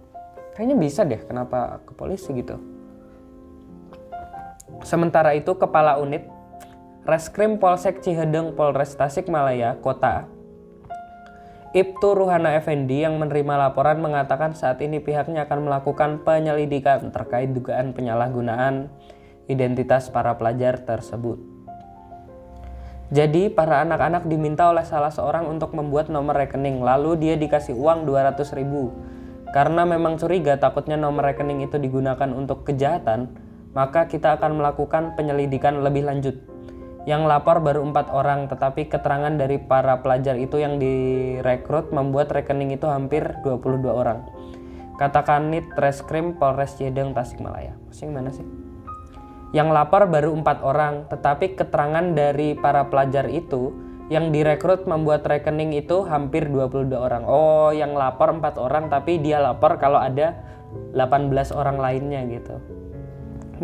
Kayaknya 0.54 0.76
bisa 0.78 1.02
deh, 1.08 1.22
kenapa 1.24 1.82
ke 1.86 1.94
polisi 1.96 2.34
gitu. 2.36 2.60
Sementara 4.84 5.34
itu, 5.34 5.56
Kepala 5.56 5.98
Unit 6.02 6.39
Reskrim 7.08 7.64
Polsek 7.64 8.04
Cihedeng 8.04 8.60
Polres 8.60 8.92
Tasikmalaya, 8.92 9.80
Kota. 9.80 10.28
Ibtu 11.72 12.12
Ruhana 12.12 12.60
Effendi 12.60 13.08
yang 13.08 13.16
menerima 13.16 13.56
laporan 13.56 14.04
mengatakan 14.04 14.52
saat 14.52 14.84
ini 14.84 15.00
pihaknya 15.00 15.48
akan 15.48 15.64
melakukan 15.64 16.28
penyelidikan 16.28 17.08
terkait 17.16 17.56
dugaan 17.56 17.96
penyalahgunaan 17.96 18.92
identitas 19.48 20.12
para 20.12 20.36
pelajar 20.36 20.84
tersebut. 20.84 21.40
Jadi, 23.16 23.48
para 23.48 23.80
anak-anak 23.88 24.28
diminta 24.28 24.68
oleh 24.68 24.84
salah 24.84 25.10
seorang 25.10 25.48
untuk 25.48 25.72
membuat 25.72 26.12
nomor 26.12 26.36
rekening, 26.36 26.84
lalu 26.84 27.16
dia 27.16 27.40
dikasih 27.40 27.80
uang 27.80 28.04
200 28.04 28.44
ribu. 28.60 28.92
Karena 29.56 29.88
memang 29.88 30.20
curiga 30.20 30.60
takutnya 30.60 31.00
nomor 31.00 31.32
rekening 31.32 31.64
itu 31.64 31.80
digunakan 31.80 32.28
untuk 32.36 32.68
kejahatan, 32.68 33.32
maka 33.72 34.04
kita 34.12 34.36
akan 34.36 34.60
melakukan 34.60 35.16
penyelidikan 35.16 35.80
lebih 35.80 36.04
lanjut. 36.04 36.49
Yang 37.10 37.26
lapor 37.26 37.58
baru 37.66 37.82
empat 37.90 38.14
orang, 38.14 38.46
tetapi 38.54 38.86
keterangan 38.86 39.34
dari 39.34 39.58
para 39.58 39.98
pelajar 40.06 40.38
itu 40.38 40.62
yang 40.62 40.78
direkrut 40.78 41.90
membuat 41.90 42.30
rekening 42.30 42.70
itu 42.78 42.86
hampir 42.86 43.34
22 43.42 43.82
orang. 43.90 44.30
Kata 45.02 45.26
Kanit 45.26 45.74
Reskrim 45.74 46.38
Polres 46.38 46.78
Jedeng 46.78 47.18
Tasikmalaya. 47.18 47.74
Pusing 47.90 48.14
mana 48.14 48.30
sih? 48.30 48.46
Yang 49.58 49.74
lapor 49.74 50.06
baru 50.06 50.38
empat 50.38 50.62
orang, 50.62 51.10
tetapi 51.10 51.58
keterangan 51.58 52.14
dari 52.14 52.54
para 52.54 52.86
pelajar 52.94 53.26
itu 53.26 53.74
yang 54.14 54.30
direkrut 54.30 54.86
membuat 54.86 55.26
rekening 55.26 55.74
itu 55.74 56.06
hampir 56.06 56.46
22 56.46 56.94
orang. 56.94 57.26
Oh, 57.26 57.74
yang 57.74 57.98
lapor 57.98 58.38
empat 58.38 58.62
orang 58.62 58.86
tapi 58.86 59.18
dia 59.18 59.42
lapor 59.42 59.82
kalau 59.82 59.98
ada 59.98 60.38
18 60.94 61.58
orang 61.58 61.82
lainnya 61.82 62.22
gitu. 62.30 62.62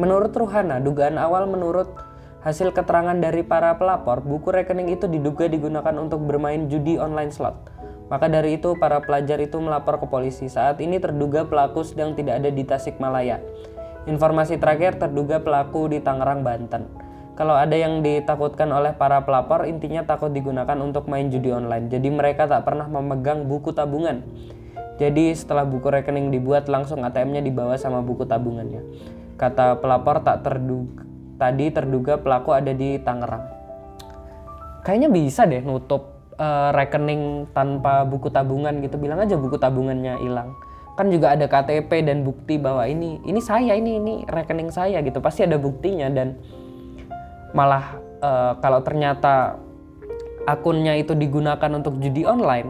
Menurut 0.01 0.33
Ruhana, 0.33 0.81
dugaan 0.81 1.21
awal 1.21 1.45
menurut 1.45 2.14
Hasil 2.45 2.77
keterangan 2.77 3.17
dari 3.17 3.41
para 3.41 3.73
pelapor, 3.73 4.21
buku 4.21 4.53
rekening 4.53 4.93
itu 4.93 5.09
diduga 5.09 5.49
digunakan 5.49 5.97
untuk 5.97 6.21
bermain 6.29 6.69
judi 6.69 6.93
online 7.01 7.33
slot. 7.33 7.57
Maka 8.05 8.29
dari 8.29 8.61
itu, 8.61 8.77
para 8.77 9.01
pelajar 9.01 9.41
itu 9.41 9.57
melapor 9.57 9.97
ke 9.97 10.05
polisi. 10.05 10.45
Saat 10.45 10.77
ini 10.77 11.01
terduga 11.01 11.49
pelaku 11.49 11.81
sedang 11.81 12.13
tidak 12.13 12.37
ada 12.37 12.53
di 12.53 12.61
Tasikmalaya. 12.61 13.41
Informasi 14.05 14.61
terakhir 14.61 15.01
terduga 15.01 15.41
pelaku 15.41 15.89
di 15.89 15.97
Tangerang, 16.05 16.45
Banten. 16.45 16.85
Kalau 17.33 17.57
ada 17.57 17.73
yang 17.73 18.05
ditakutkan 18.05 18.69
oleh 18.69 18.93
para 18.93 19.25
pelapor, 19.25 19.65
intinya 19.65 20.05
takut 20.05 20.29
digunakan 20.29 20.77
untuk 20.77 21.09
main 21.09 21.33
judi 21.33 21.49
online. 21.49 21.89
Jadi 21.89 22.13
mereka 22.13 22.45
tak 22.45 22.61
pernah 22.61 22.85
memegang 22.85 23.49
buku 23.49 23.73
tabungan. 23.73 24.21
Jadi 25.01 25.33
setelah 25.33 25.65
buku 25.65 25.89
rekening 25.89 26.29
dibuat, 26.29 26.69
langsung 26.69 27.01
ATM-nya 27.01 27.41
dibawa 27.41 27.73
sama 27.81 28.05
buku 28.05 28.29
tabungannya. 28.29 28.85
Kata 29.33 29.81
pelapor 29.81 30.21
tak 30.21 30.45
terduga, 30.45 31.14
tadi 31.35 31.71
terduga 31.71 32.19
pelaku 32.19 32.55
ada 32.55 32.71
di 32.71 32.99
Tangerang. 32.99 33.45
Kayaknya 34.85 35.09
bisa 35.09 35.49
deh 35.49 35.65
nutup 35.65 36.15
uh, 36.37 36.69
rekening 36.71 37.49
tanpa 37.51 38.05
buku 38.05 38.29
tabungan 38.29 38.79
gitu. 38.85 38.95
Bilang 39.01 39.23
aja 39.23 39.35
buku 39.35 39.57
tabungannya 39.57 40.21
hilang. 40.21 40.53
Kan 40.95 41.11
juga 41.11 41.35
ada 41.35 41.49
KTP 41.49 42.07
dan 42.07 42.23
bukti 42.23 42.55
bahwa 42.55 42.87
ini 42.87 43.19
ini 43.27 43.41
saya 43.43 43.75
ini 43.75 43.99
ini 43.99 44.13
rekening 44.29 44.71
saya 44.71 45.01
gitu. 45.03 45.19
Pasti 45.19 45.43
ada 45.43 45.59
buktinya 45.59 46.07
dan 46.07 46.39
malah 47.51 47.97
uh, 48.21 48.53
kalau 48.61 48.79
ternyata 48.85 49.59
akunnya 50.45 50.93
itu 50.95 51.17
digunakan 51.17 51.71
untuk 51.73 51.97
judi 51.97 52.21
online 52.21 52.69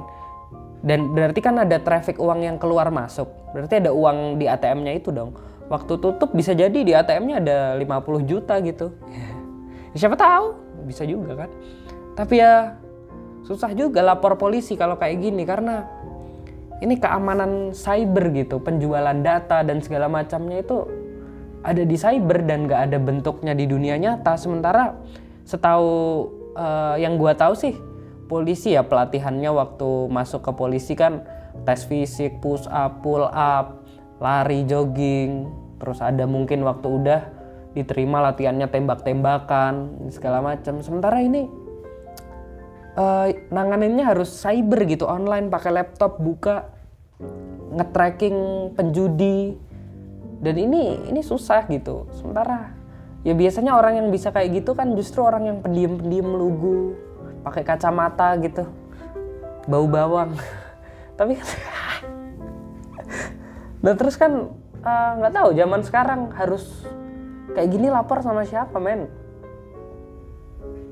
dan 0.86 1.12
berarti 1.12 1.44
kan 1.44 1.60
ada 1.60 1.82
traffic 1.82 2.16
uang 2.18 2.48
yang 2.48 2.58
keluar 2.58 2.88
masuk. 2.90 3.28
Berarti 3.52 3.84
ada 3.84 3.92
uang 3.92 4.40
di 4.40 4.48
ATM-nya 4.48 4.96
itu 4.96 5.12
dong 5.12 5.36
waktu 5.68 5.94
tutup 5.98 6.32
bisa 6.34 6.54
jadi 6.54 6.76
di 6.76 6.94
ATM-nya 6.94 7.42
ada 7.42 7.58
50 7.78 8.30
juta 8.30 8.62
gitu. 8.62 8.94
Ya, 9.96 10.06
siapa 10.06 10.20
tahu, 10.20 10.56
bisa 10.86 11.08
juga 11.08 11.46
kan. 11.46 11.50
Tapi 12.16 12.40
ya 12.40 12.76
susah 13.46 13.72
juga 13.78 14.02
lapor 14.02 14.36
polisi 14.36 14.74
kalau 14.74 14.98
kayak 14.98 15.22
gini 15.22 15.46
karena 15.46 15.86
ini 16.84 17.00
keamanan 17.00 17.72
cyber 17.72 18.36
gitu, 18.36 18.60
penjualan 18.60 19.16
data 19.24 19.64
dan 19.64 19.80
segala 19.80 20.12
macamnya 20.12 20.60
itu 20.60 20.84
ada 21.66 21.82
di 21.82 21.96
cyber 21.98 22.46
dan 22.46 22.68
gak 22.68 22.92
ada 22.92 22.98
bentuknya 23.00 23.56
di 23.56 23.66
dunia 23.66 23.96
nyata. 23.98 24.36
Sementara 24.38 24.94
setahu 25.48 26.28
uh, 26.54 26.96
yang 27.00 27.16
gua 27.16 27.34
tahu 27.34 27.56
sih 27.58 27.74
polisi 28.28 28.74
ya 28.76 28.84
pelatihannya 28.84 29.50
waktu 29.54 30.10
masuk 30.10 30.46
ke 30.46 30.52
polisi 30.54 30.94
kan 30.98 31.24
tes 31.64 31.88
fisik, 31.88 32.44
push 32.44 32.68
up, 32.68 33.00
pull 33.00 33.26
up, 33.32 33.85
lari 34.20 34.64
jogging 34.64 35.50
terus 35.76 36.00
ada 36.00 36.24
mungkin 36.24 36.64
waktu 36.64 36.88
udah 36.88 37.22
diterima 37.76 38.24
latihannya 38.32 38.72
tembak-tembakan 38.72 40.08
segala 40.08 40.40
macam. 40.40 40.80
Sementara 40.80 41.20
ini 41.20 41.52
uh, 42.96 43.28
nanganinnya 43.52 44.16
harus 44.16 44.32
cyber 44.32 44.88
gitu 44.88 45.04
online 45.06 45.52
pakai 45.52 45.72
laptop 45.76 46.18
buka 46.18 46.72
nge-tracking 47.76 48.72
penjudi. 48.74 49.60
Dan 50.40 50.56
ini 50.56 51.12
ini 51.12 51.20
susah 51.20 51.68
gitu. 51.68 52.08
Sementara 52.16 52.72
ya 53.28 53.36
biasanya 53.36 53.76
orang 53.76 54.00
yang 54.00 54.08
bisa 54.08 54.32
kayak 54.32 54.64
gitu 54.64 54.72
kan 54.72 54.96
justru 54.96 55.20
orang 55.20 55.44
yang 55.44 55.58
pendiam-pendiam 55.60 56.32
lugu 56.32 56.96
pakai 57.44 57.68
kacamata 57.68 58.40
gitu. 58.40 58.64
Bau 59.68 59.84
bawang. 59.92 60.40
Tapi 61.20 61.36
dan 63.86 63.94
terus 64.02 64.18
kan 64.18 64.50
eh, 64.82 65.12
nggak 65.22 65.30
uh, 65.30 65.36
tahu 65.38 65.50
zaman 65.54 65.82
sekarang 65.86 66.22
harus 66.34 66.66
kayak 67.54 67.70
gini 67.70 67.94
lapor 67.94 68.26
sama 68.26 68.42
siapa 68.42 68.82
men? 68.82 69.06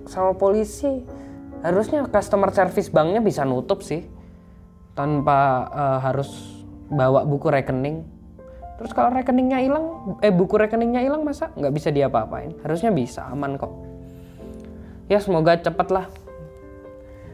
Sama 0.06 0.38
polisi. 0.38 1.02
Harusnya 1.66 2.06
customer 2.06 2.54
service 2.54 2.92
banknya 2.92 3.24
bisa 3.24 3.48
nutup 3.48 3.82
sih 3.82 4.06
tanpa 4.94 5.66
uh, 5.74 6.00
harus 6.06 6.30
bawa 6.92 7.26
buku 7.26 7.50
rekening. 7.50 8.06
Terus 8.78 8.92
kalau 8.94 9.16
rekeningnya 9.16 9.64
hilang 9.64 10.20
eh 10.20 10.30
buku 10.30 10.60
rekeningnya 10.60 11.02
hilang 11.02 11.26
masa 11.26 11.50
nggak 11.56 11.74
bisa 11.74 11.90
diapa-apain? 11.90 12.54
Harusnya 12.62 12.94
bisa 12.94 13.26
aman 13.26 13.58
kok. 13.58 13.74
Ya 15.08 15.18
semoga 15.24 15.56
cepet 15.56 15.88
lah 15.90 16.06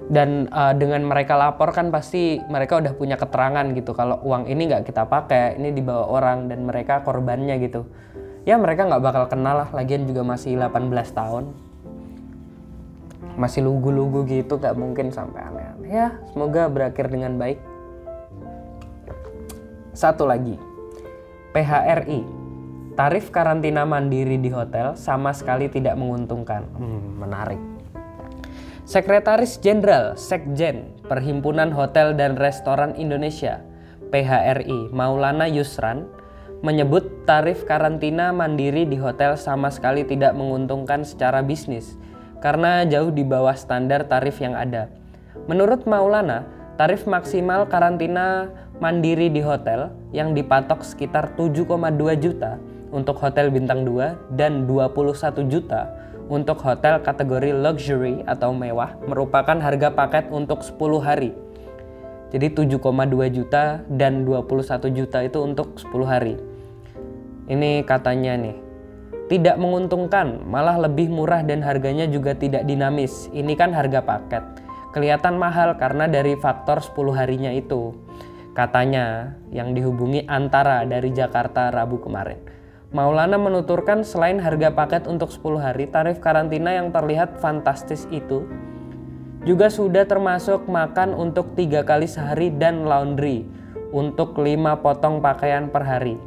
dan 0.10 0.50
uh, 0.50 0.74
dengan 0.74 1.06
mereka 1.06 1.38
lapor 1.38 1.70
kan 1.70 1.94
pasti 1.94 2.42
mereka 2.50 2.82
udah 2.82 2.98
punya 2.98 3.14
keterangan 3.16 3.62
gitu. 3.78 3.94
Kalau 3.94 4.18
uang 4.26 4.50
ini 4.50 4.66
nggak 4.66 4.90
kita 4.90 5.06
pakai 5.06 5.62
ini 5.62 5.70
dibawa 5.70 6.10
orang 6.10 6.50
dan 6.50 6.66
mereka 6.66 7.06
korbannya 7.06 7.62
gitu. 7.62 7.86
Ya 8.44 8.58
mereka 8.58 8.90
nggak 8.90 9.06
bakal 9.06 9.24
kenal 9.30 9.64
lah. 9.64 9.70
Lagian 9.70 10.10
juga 10.10 10.26
masih 10.26 10.58
18 10.58 10.90
tahun. 11.14 11.54
Masih 13.38 13.62
lugu-lugu 13.62 14.26
gitu 14.26 14.58
nggak 14.58 14.74
mungkin 14.74 15.14
sampai 15.14 15.46
aneh-aneh. 15.46 15.90
Ya 15.94 16.18
semoga 16.34 16.66
berakhir 16.74 17.14
dengan 17.14 17.38
baik. 17.38 17.62
Satu 19.94 20.26
lagi. 20.26 20.58
PHRI 21.54 22.42
tarif 22.98 23.30
karantina 23.30 23.86
mandiri 23.86 24.42
di 24.42 24.50
hotel 24.50 24.98
sama 24.98 25.38
sekali 25.38 25.70
tidak 25.70 25.94
menguntungkan. 26.02 26.66
Hmm, 26.74 27.22
menarik 27.22 27.79
Sekretaris 28.90 29.62
Jenderal 29.62 30.18
Sekjen 30.18 30.98
Perhimpunan 31.06 31.70
Hotel 31.70 32.18
dan 32.18 32.34
Restoran 32.34 32.98
Indonesia 32.98 33.62
PHRI 34.10 34.90
Maulana 34.90 35.46
Yusran 35.46 36.10
menyebut 36.66 37.06
tarif 37.30 37.70
karantina 37.70 38.34
mandiri 38.34 38.90
di 38.90 38.98
hotel 38.98 39.38
sama 39.38 39.70
sekali 39.70 40.10
tidak 40.10 40.34
menguntungkan 40.34 41.06
secara 41.06 41.46
bisnis 41.46 42.02
karena 42.42 42.82
jauh 42.82 43.14
di 43.14 43.22
bawah 43.22 43.54
standar 43.54 44.10
tarif 44.10 44.42
yang 44.42 44.58
ada. 44.58 44.90
Menurut 45.46 45.86
Maulana, 45.86 46.50
tarif 46.82 47.06
maksimal 47.06 47.70
karantina 47.70 48.50
mandiri 48.82 49.30
di 49.30 49.46
hotel 49.46 49.94
yang 50.18 50.34
dipatok 50.34 50.82
sekitar 50.82 51.38
7,2 51.38 51.78
juta 52.18 52.58
untuk 52.90 53.22
hotel 53.22 53.54
bintang 53.54 53.86
2 53.86 54.34
dan 54.34 54.66
21 54.66 55.46
juta 55.46 56.09
untuk 56.30 56.62
hotel 56.62 57.02
kategori 57.02 57.52
luxury 57.52 58.22
atau 58.30 58.54
mewah 58.54 58.96
merupakan 59.10 59.58
harga 59.58 59.90
paket 59.90 60.30
untuk 60.30 60.62
10 60.62 61.02
hari. 61.02 61.34
Jadi 62.30 62.54
7,2 62.54 62.78
juta 63.34 63.82
dan 63.90 64.22
21 64.22 64.94
juta 64.94 65.26
itu 65.26 65.42
untuk 65.42 65.82
10 65.82 66.06
hari. 66.06 66.38
Ini 67.50 67.82
katanya 67.90 68.38
nih, 68.38 68.70
tidak 69.30 69.58
menguntungkan, 69.58 70.46
malah 70.46 70.78
lebih 70.78 71.10
murah 71.10 71.42
dan 71.42 71.66
harganya 71.66 72.06
juga 72.06 72.38
tidak 72.38 72.70
dinamis. 72.70 73.30
Ini 73.34 73.54
kan 73.58 73.74
harga 73.74 74.06
paket. 74.06 74.46
Kelihatan 74.90 75.38
mahal 75.38 75.78
karena 75.78 76.06
dari 76.06 76.38
faktor 76.38 76.82
10 76.82 77.14
harinya 77.14 77.50
itu. 77.54 77.94
Katanya 78.54 79.38
yang 79.54 79.78
dihubungi 79.78 80.26
antara 80.26 80.86
dari 80.86 81.14
Jakarta 81.14 81.70
Rabu 81.70 82.02
kemarin. 82.02 82.59
Maulana 82.90 83.38
menuturkan 83.38 84.02
selain 84.02 84.42
harga 84.42 84.74
paket 84.74 85.06
untuk 85.06 85.30
10 85.30 85.62
hari, 85.62 85.86
tarif 85.86 86.18
karantina 86.18 86.74
yang 86.74 86.90
terlihat 86.90 87.38
fantastis 87.38 88.10
itu 88.10 88.50
juga 89.46 89.70
sudah 89.70 90.10
termasuk 90.10 90.66
makan 90.66 91.14
untuk 91.14 91.54
tiga 91.54 91.86
kali 91.86 92.10
sehari 92.10 92.50
dan 92.50 92.90
laundry 92.90 93.46
untuk 93.94 94.34
lima 94.42 94.82
potong 94.82 95.22
pakaian 95.22 95.70
per 95.70 95.86
hari. 95.86 96.18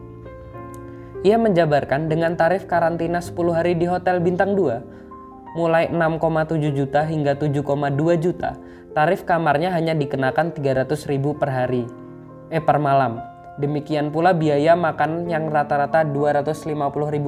Ia 1.26 1.34
menjabarkan 1.34 2.06
dengan 2.06 2.38
tarif 2.38 2.70
karantina 2.70 3.18
10 3.18 3.34
hari 3.50 3.74
di 3.74 3.90
Hotel 3.90 4.22
Bintang 4.22 4.54
2, 4.54 5.58
mulai 5.58 5.90
6,7 5.90 6.62
juta 6.78 7.02
hingga 7.02 7.42
7,2 7.42 8.22
juta, 8.22 8.54
tarif 8.94 9.26
kamarnya 9.26 9.74
hanya 9.74 9.98
dikenakan 9.98 10.54
300 10.54 11.10
ribu 11.10 11.34
per 11.34 11.50
hari, 11.50 11.90
eh 12.54 12.62
per 12.62 12.78
malam. 12.78 13.31
Demikian 13.60 14.08
pula 14.08 14.32
biaya 14.32 14.72
makan 14.72 15.28
yang 15.28 15.52
rata-rata 15.52 16.08
250.000 16.08 16.72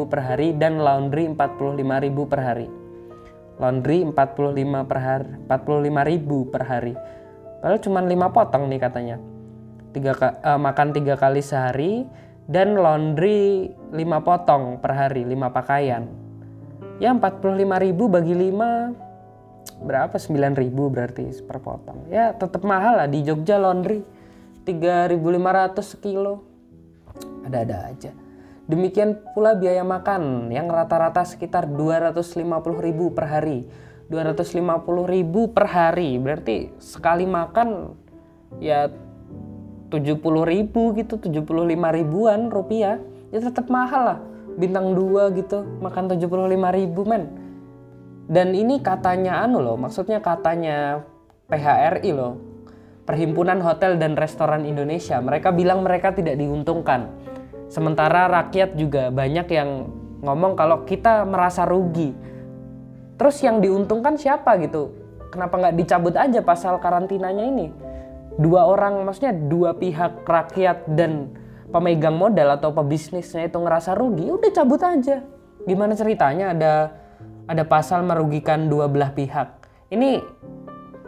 per 0.08 0.20
hari 0.24 0.56
dan 0.56 0.80
laundry 0.80 1.28
45.000 1.28 2.30
per 2.32 2.40
hari. 2.40 2.68
Laundry 3.60 4.08
45 4.08 4.88
per 4.88 4.98
hari, 5.04 5.28
45.000 5.44 6.48
per 6.48 6.62
hari. 6.64 6.94
Padahal 7.60 7.78
cuma 7.84 8.00
5 8.00 8.36
potong 8.36 8.64
nih 8.72 8.80
katanya. 8.80 9.16
Tiga, 9.92 10.16
uh, 10.16 10.58
makan 10.58 10.88
tiga 10.96 11.14
kali 11.14 11.44
sehari 11.44 12.08
dan 12.48 12.74
laundry 12.74 13.70
5 13.92 14.26
potong 14.26 14.80
per 14.80 14.96
hari, 14.96 15.28
5 15.28 15.52
pakaian. 15.52 16.08
Ya 17.04 17.12
45.000 17.12 17.94
bagi 18.08 18.32
5 18.32 19.84
berapa 19.84 20.16
9.000 20.16 20.72
berarti 20.72 21.24
per 21.44 21.60
potong. 21.60 22.08
Ya 22.08 22.32
tetap 22.32 22.64
mahal 22.64 23.04
lah 23.04 23.08
di 23.12 23.20
Jogja 23.20 23.60
laundry 23.60 24.13
3.500 24.64 26.00
kilo 26.00 26.44
ada-ada 27.44 27.92
aja. 27.92 28.10
Demikian 28.64 29.20
pula 29.36 29.52
biaya 29.52 29.84
makan 29.84 30.48
yang 30.48 30.72
rata-rata 30.72 31.20
sekitar 31.28 31.68
250.000 31.68 33.12
per 33.12 33.26
hari. 33.28 33.68
250.000 34.08 35.52
per 35.52 35.66
hari. 35.68 36.16
Berarti 36.16 36.72
sekali 36.80 37.28
makan 37.28 37.92
ya 38.64 38.88
70.000 39.92 40.72
gitu 40.72 41.14
75 41.20 41.44
ribuan 42.00 42.48
rupiah. 42.48 42.96
Ya 43.28 43.44
tetap 43.44 43.68
mahal 43.68 44.02
lah. 44.16 44.18
Bintang 44.56 44.96
2 44.96 45.36
gitu 45.36 45.60
makan 45.84 46.08
75 46.16 46.24
ribu 46.72 47.04
men. 47.04 47.28
Dan 48.24 48.56
ini 48.56 48.80
katanya 48.80 49.44
anu 49.44 49.60
loh 49.60 49.76
maksudnya 49.76 50.24
katanya 50.24 51.04
PHRI 51.52 52.16
loh 52.16 52.53
Perhimpunan 53.04 53.60
Hotel 53.60 54.00
dan 54.00 54.16
Restoran 54.16 54.64
Indonesia. 54.64 55.20
Mereka 55.20 55.52
bilang 55.52 55.84
mereka 55.84 56.16
tidak 56.16 56.40
diuntungkan. 56.40 57.12
Sementara 57.68 58.32
rakyat 58.32 58.80
juga 58.80 59.12
banyak 59.12 59.44
yang 59.52 59.92
ngomong 60.24 60.56
kalau 60.56 60.88
kita 60.88 61.28
merasa 61.28 61.68
rugi. 61.68 62.16
Terus 63.20 63.36
yang 63.44 63.60
diuntungkan 63.60 64.16
siapa 64.16 64.56
gitu? 64.64 64.96
Kenapa 65.28 65.60
nggak 65.60 65.76
dicabut 65.76 66.14
aja 66.16 66.40
pasal 66.40 66.80
karantinanya 66.80 67.44
ini? 67.44 67.68
Dua 68.40 68.66
orang 68.66 69.04
maksudnya 69.04 69.36
dua 69.36 69.76
pihak 69.76 70.24
rakyat 70.24 70.88
dan 70.96 71.30
pemegang 71.68 72.16
modal 72.16 72.56
atau 72.56 72.72
pebisnisnya 72.72 73.46
itu 73.46 73.58
ngerasa 73.60 73.92
rugi 73.94 74.32
udah 74.32 74.50
cabut 74.50 74.80
aja. 74.80 75.20
Gimana 75.68 75.92
ceritanya 75.92 76.56
ada 76.56 76.72
ada 77.44 77.64
pasal 77.68 78.00
merugikan 78.02 78.72
dua 78.72 78.88
belah 78.88 79.12
pihak? 79.12 79.48
Ini 79.92 80.18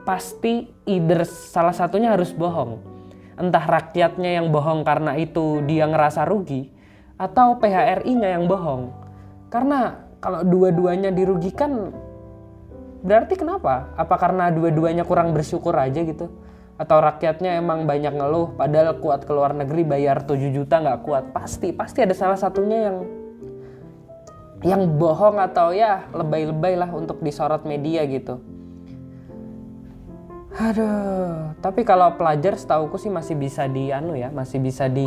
pasti 0.07 0.71
either 0.87 1.27
salah 1.27 1.75
satunya 1.75 2.14
harus 2.14 2.31
bohong. 2.31 2.79
Entah 3.37 3.66
rakyatnya 3.66 4.40
yang 4.40 4.55
bohong 4.55 4.87
karena 4.87 5.19
itu 5.19 5.61
dia 5.66 5.85
ngerasa 5.85 6.25
rugi 6.25 6.71
atau 7.19 7.59
PHRI-nya 7.59 8.38
yang 8.38 8.47
bohong. 8.47 8.95
Karena 9.51 9.99
kalau 10.23 10.47
dua-duanya 10.47 11.11
dirugikan 11.11 11.90
berarti 13.03 13.35
kenapa? 13.37 13.92
Apa 13.99 14.16
karena 14.16 14.49
dua-duanya 14.55 15.05
kurang 15.05 15.35
bersyukur 15.35 15.75
aja 15.77 16.01
gitu? 16.01 16.31
Atau 16.79 17.03
rakyatnya 17.03 17.59
emang 17.59 17.85
banyak 17.85 18.14
ngeluh 18.14 18.57
padahal 18.57 19.03
kuat 19.03 19.27
ke 19.27 19.33
luar 19.35 19.53
negeri 19.53 19.85
bayar 19.85 20.25
7 20.25 20.38
juta 20.55 20.81
nggak 20.81 21.03
kuat? 21.03 21.25
Pasti, 21.35 21.75
pasti 21.75 22.07
ada 22.07 22.14
salah 22.16 22.38
satunya 22.38 22.88
yang 22.88 22.99
yang 24.64 24.83
bohong 24.97 25.37
atau 25.37 25.77
ya 25.77 26.09
lebay-lebay 26.16 26.81
lah 26.81 26.88
untuk 26.95 27.21
disorot 27.21 27.69
media 27.69 28.07
gitu. 28.09 28.56
Aduh, 30.57 31.53
tapi 31.61 31.85
kalau 31.85 32.16
pelajar 32.16 32.57
setauku 32.57 32.97
sih 32.97 33.12
masih 33.12 33.37
bisa 33.37 33.69
di 33.69 33.92
anu 33.92 34.16
ya, 34.16 34.33
masih 34.33 34.57
bisa 34.57 34.88
di 34.88 35.05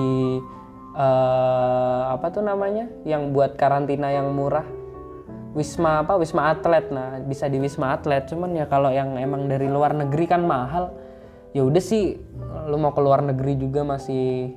uh, 0.94 2.02
apa 2.14 2.30
tuh 2.30 2.46
namanya? 2.46 2.86
Yang 3.02 3.34
buat 3.34 3.52
karantina 3.58 4.14
yang 4.14 4.30
murah. 4.30 4.70
Wisma 5.58 6.06
apa? 6.06 6.22
Wisma 6.22 6.54
Atlet. 6.54 6.94
Nah, 6.94 7.18
bisa 7.26 7.50
di 7.50 7.58
Wisma 7.58 7.98
Atlet. 7.98 8.30
Cuman 8.30 8.54
ya 8.54 8.70
kalau 8.70 8.94
yang 8.94 9.18
emang 9.18 9.50
dari 9.50 9.66
luar 9.66 9.98
negeri 9.98 10.30
kan 10.30 10.46
mahal. 10.46 10.94
Ya 11.58 11.66
udah 11.66 11.82
sih, 11.82 12.22
lu 12.70 12.78
mau 12.78 12.94
ke 12.94 13.02
luar 13.02 13.26
negeri 13.26 13.58
juga 13.58 13.82
masih 13.82 14.54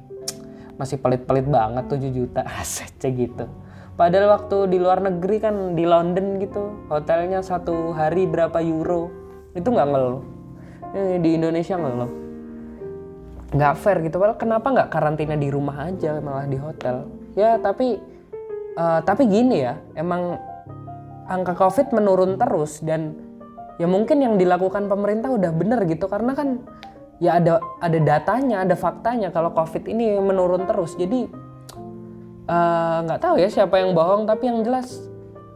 masih 0.76 1.00
pelit-pelit 1.00 1.48
banget 1.48 1.88
7 1.88 2.12
juta 2.12 2.44
aset 2.60 2.92
gitu. 3.00 3.48
Padahal 3.96 4.36
waktu 4.36 4.68
di 4.68 4.76
luar 4.76 5.00
negeri 5.00 5.40
kan 5.40 5.72
di 5.72 5.88
London 5.88 6.36
gitu, 6.36 6.84
hotelnya 6.92 7.40
satu 7.40 7.96
hari 7.96 8.28
berapa 8.28 8.60
euro, 8.60 9.08
itu 9.56 9.68
nggak 9.68 9.88
ngeluh 9.88 10.31
eh, 10.92 11.16
di 11.18 11.30
Indonesia 11.36 11.74
nggak 11.76 11.94
loh? 11.96 12.12
Nggak 13.52 13.74
fair 13.80 13.98
gitu. 14.04 14.16
Padahal 14.16 14.38
kenapa 14.40 14.66
nggak 14.72 14.88
karantina 14.88 15.36
di 15.36 15.48
rumah 15.52 15.88
aja 15.88 16.20
malah 16.24 16.48
di 16.48 16.56
hotel? 16.56 17.08
Ya 17.36 17.56
tapi 17.60 18.00
uh, 18.76 19.00
tapi 19.04 19.28
gini 19.28 19.64
ya 19.64 19.80
emang 19.96 20.40
angka 21.28 21.56
covid 21.56 21.92
menurun 21.92 22.36
terus 22.36 22.80
dan 22.84 23.16
ya 23.76 23.88
mungkin 23.88 24.20
yang 24.20 24.34
dilakukan 24.36 24.88
pemerintah 24.88 25.32
udah 25.32 25.52
bener 25.52 25.84
gitu. 25.84 26.08
Karena 26.08 26.32
kan 26.32 26.64
ya 27.20 27.40
ada 27.40 27.60
ada 27.80 27.98
datanya 28.00 28.64
ada 28.64 28.76
faktanya 28.76 29.28
kalau 29.32 29.52
covid 29.52 29.84
ini 29.88 30.16
menurun 30.16 30.64
terus. 30.64 30.96
Jadi 30.96 31.28
eh, 32.48 32.96
nggak 33.04 33.20
uh, 33.20 33.22
tahu 33.22 33.34
ya 33.36 33.48
siapa 33.52 33.80
yang 33.80 33.92
bohong 33.92 34.24
tapi 34.24 34.48
yang 34.48 34.64
jelas 34.64 35.12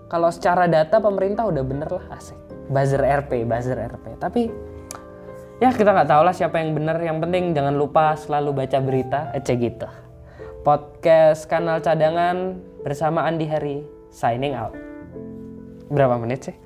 kalau 0.06 0.30
secara 0.30 0.70
data 0.70 1.00
pemerintah 1.00 1.48
udah 1.48 1.64
bener 1.64 1.88
lah 1.88 2.06
asik. 2.12 2.36
Buzzer 2.66 3.00
RP 3.00 3.46
buzzer 3.46 3.78
RP 3.78 4.18
tapi 4.18 4.50
ya 5.56 5.72
kita 5.72 5.88
nggak 5.92 6.08
tahu 6.10 6.22
lah 6.26 6.34
siapa 6.36 6.60
yang 6.60 6.76
benar 6.76 7.00
yang 7.00 7.16
penting 7.16 7.56
jangan 7.56 7.72
lupa 7.72 8.12
selalu 8.18 8.64
baca 8.64 8.78
berita 8.82 9.20
ece 9.32 9.56
gitu. 9.56 9.88
Podcast 10.66 11.46
kanal 11.46 11.78
cadangan 11.78 12.58
bersama 12.82 13.22
Andi 13.24 13.46
Hari 13.46 13.76
signing 14.10 14.52
out. 14.58 14.74
Berapa 15.86 16.18
menit 16.18 16.50
sih 16.50 16.65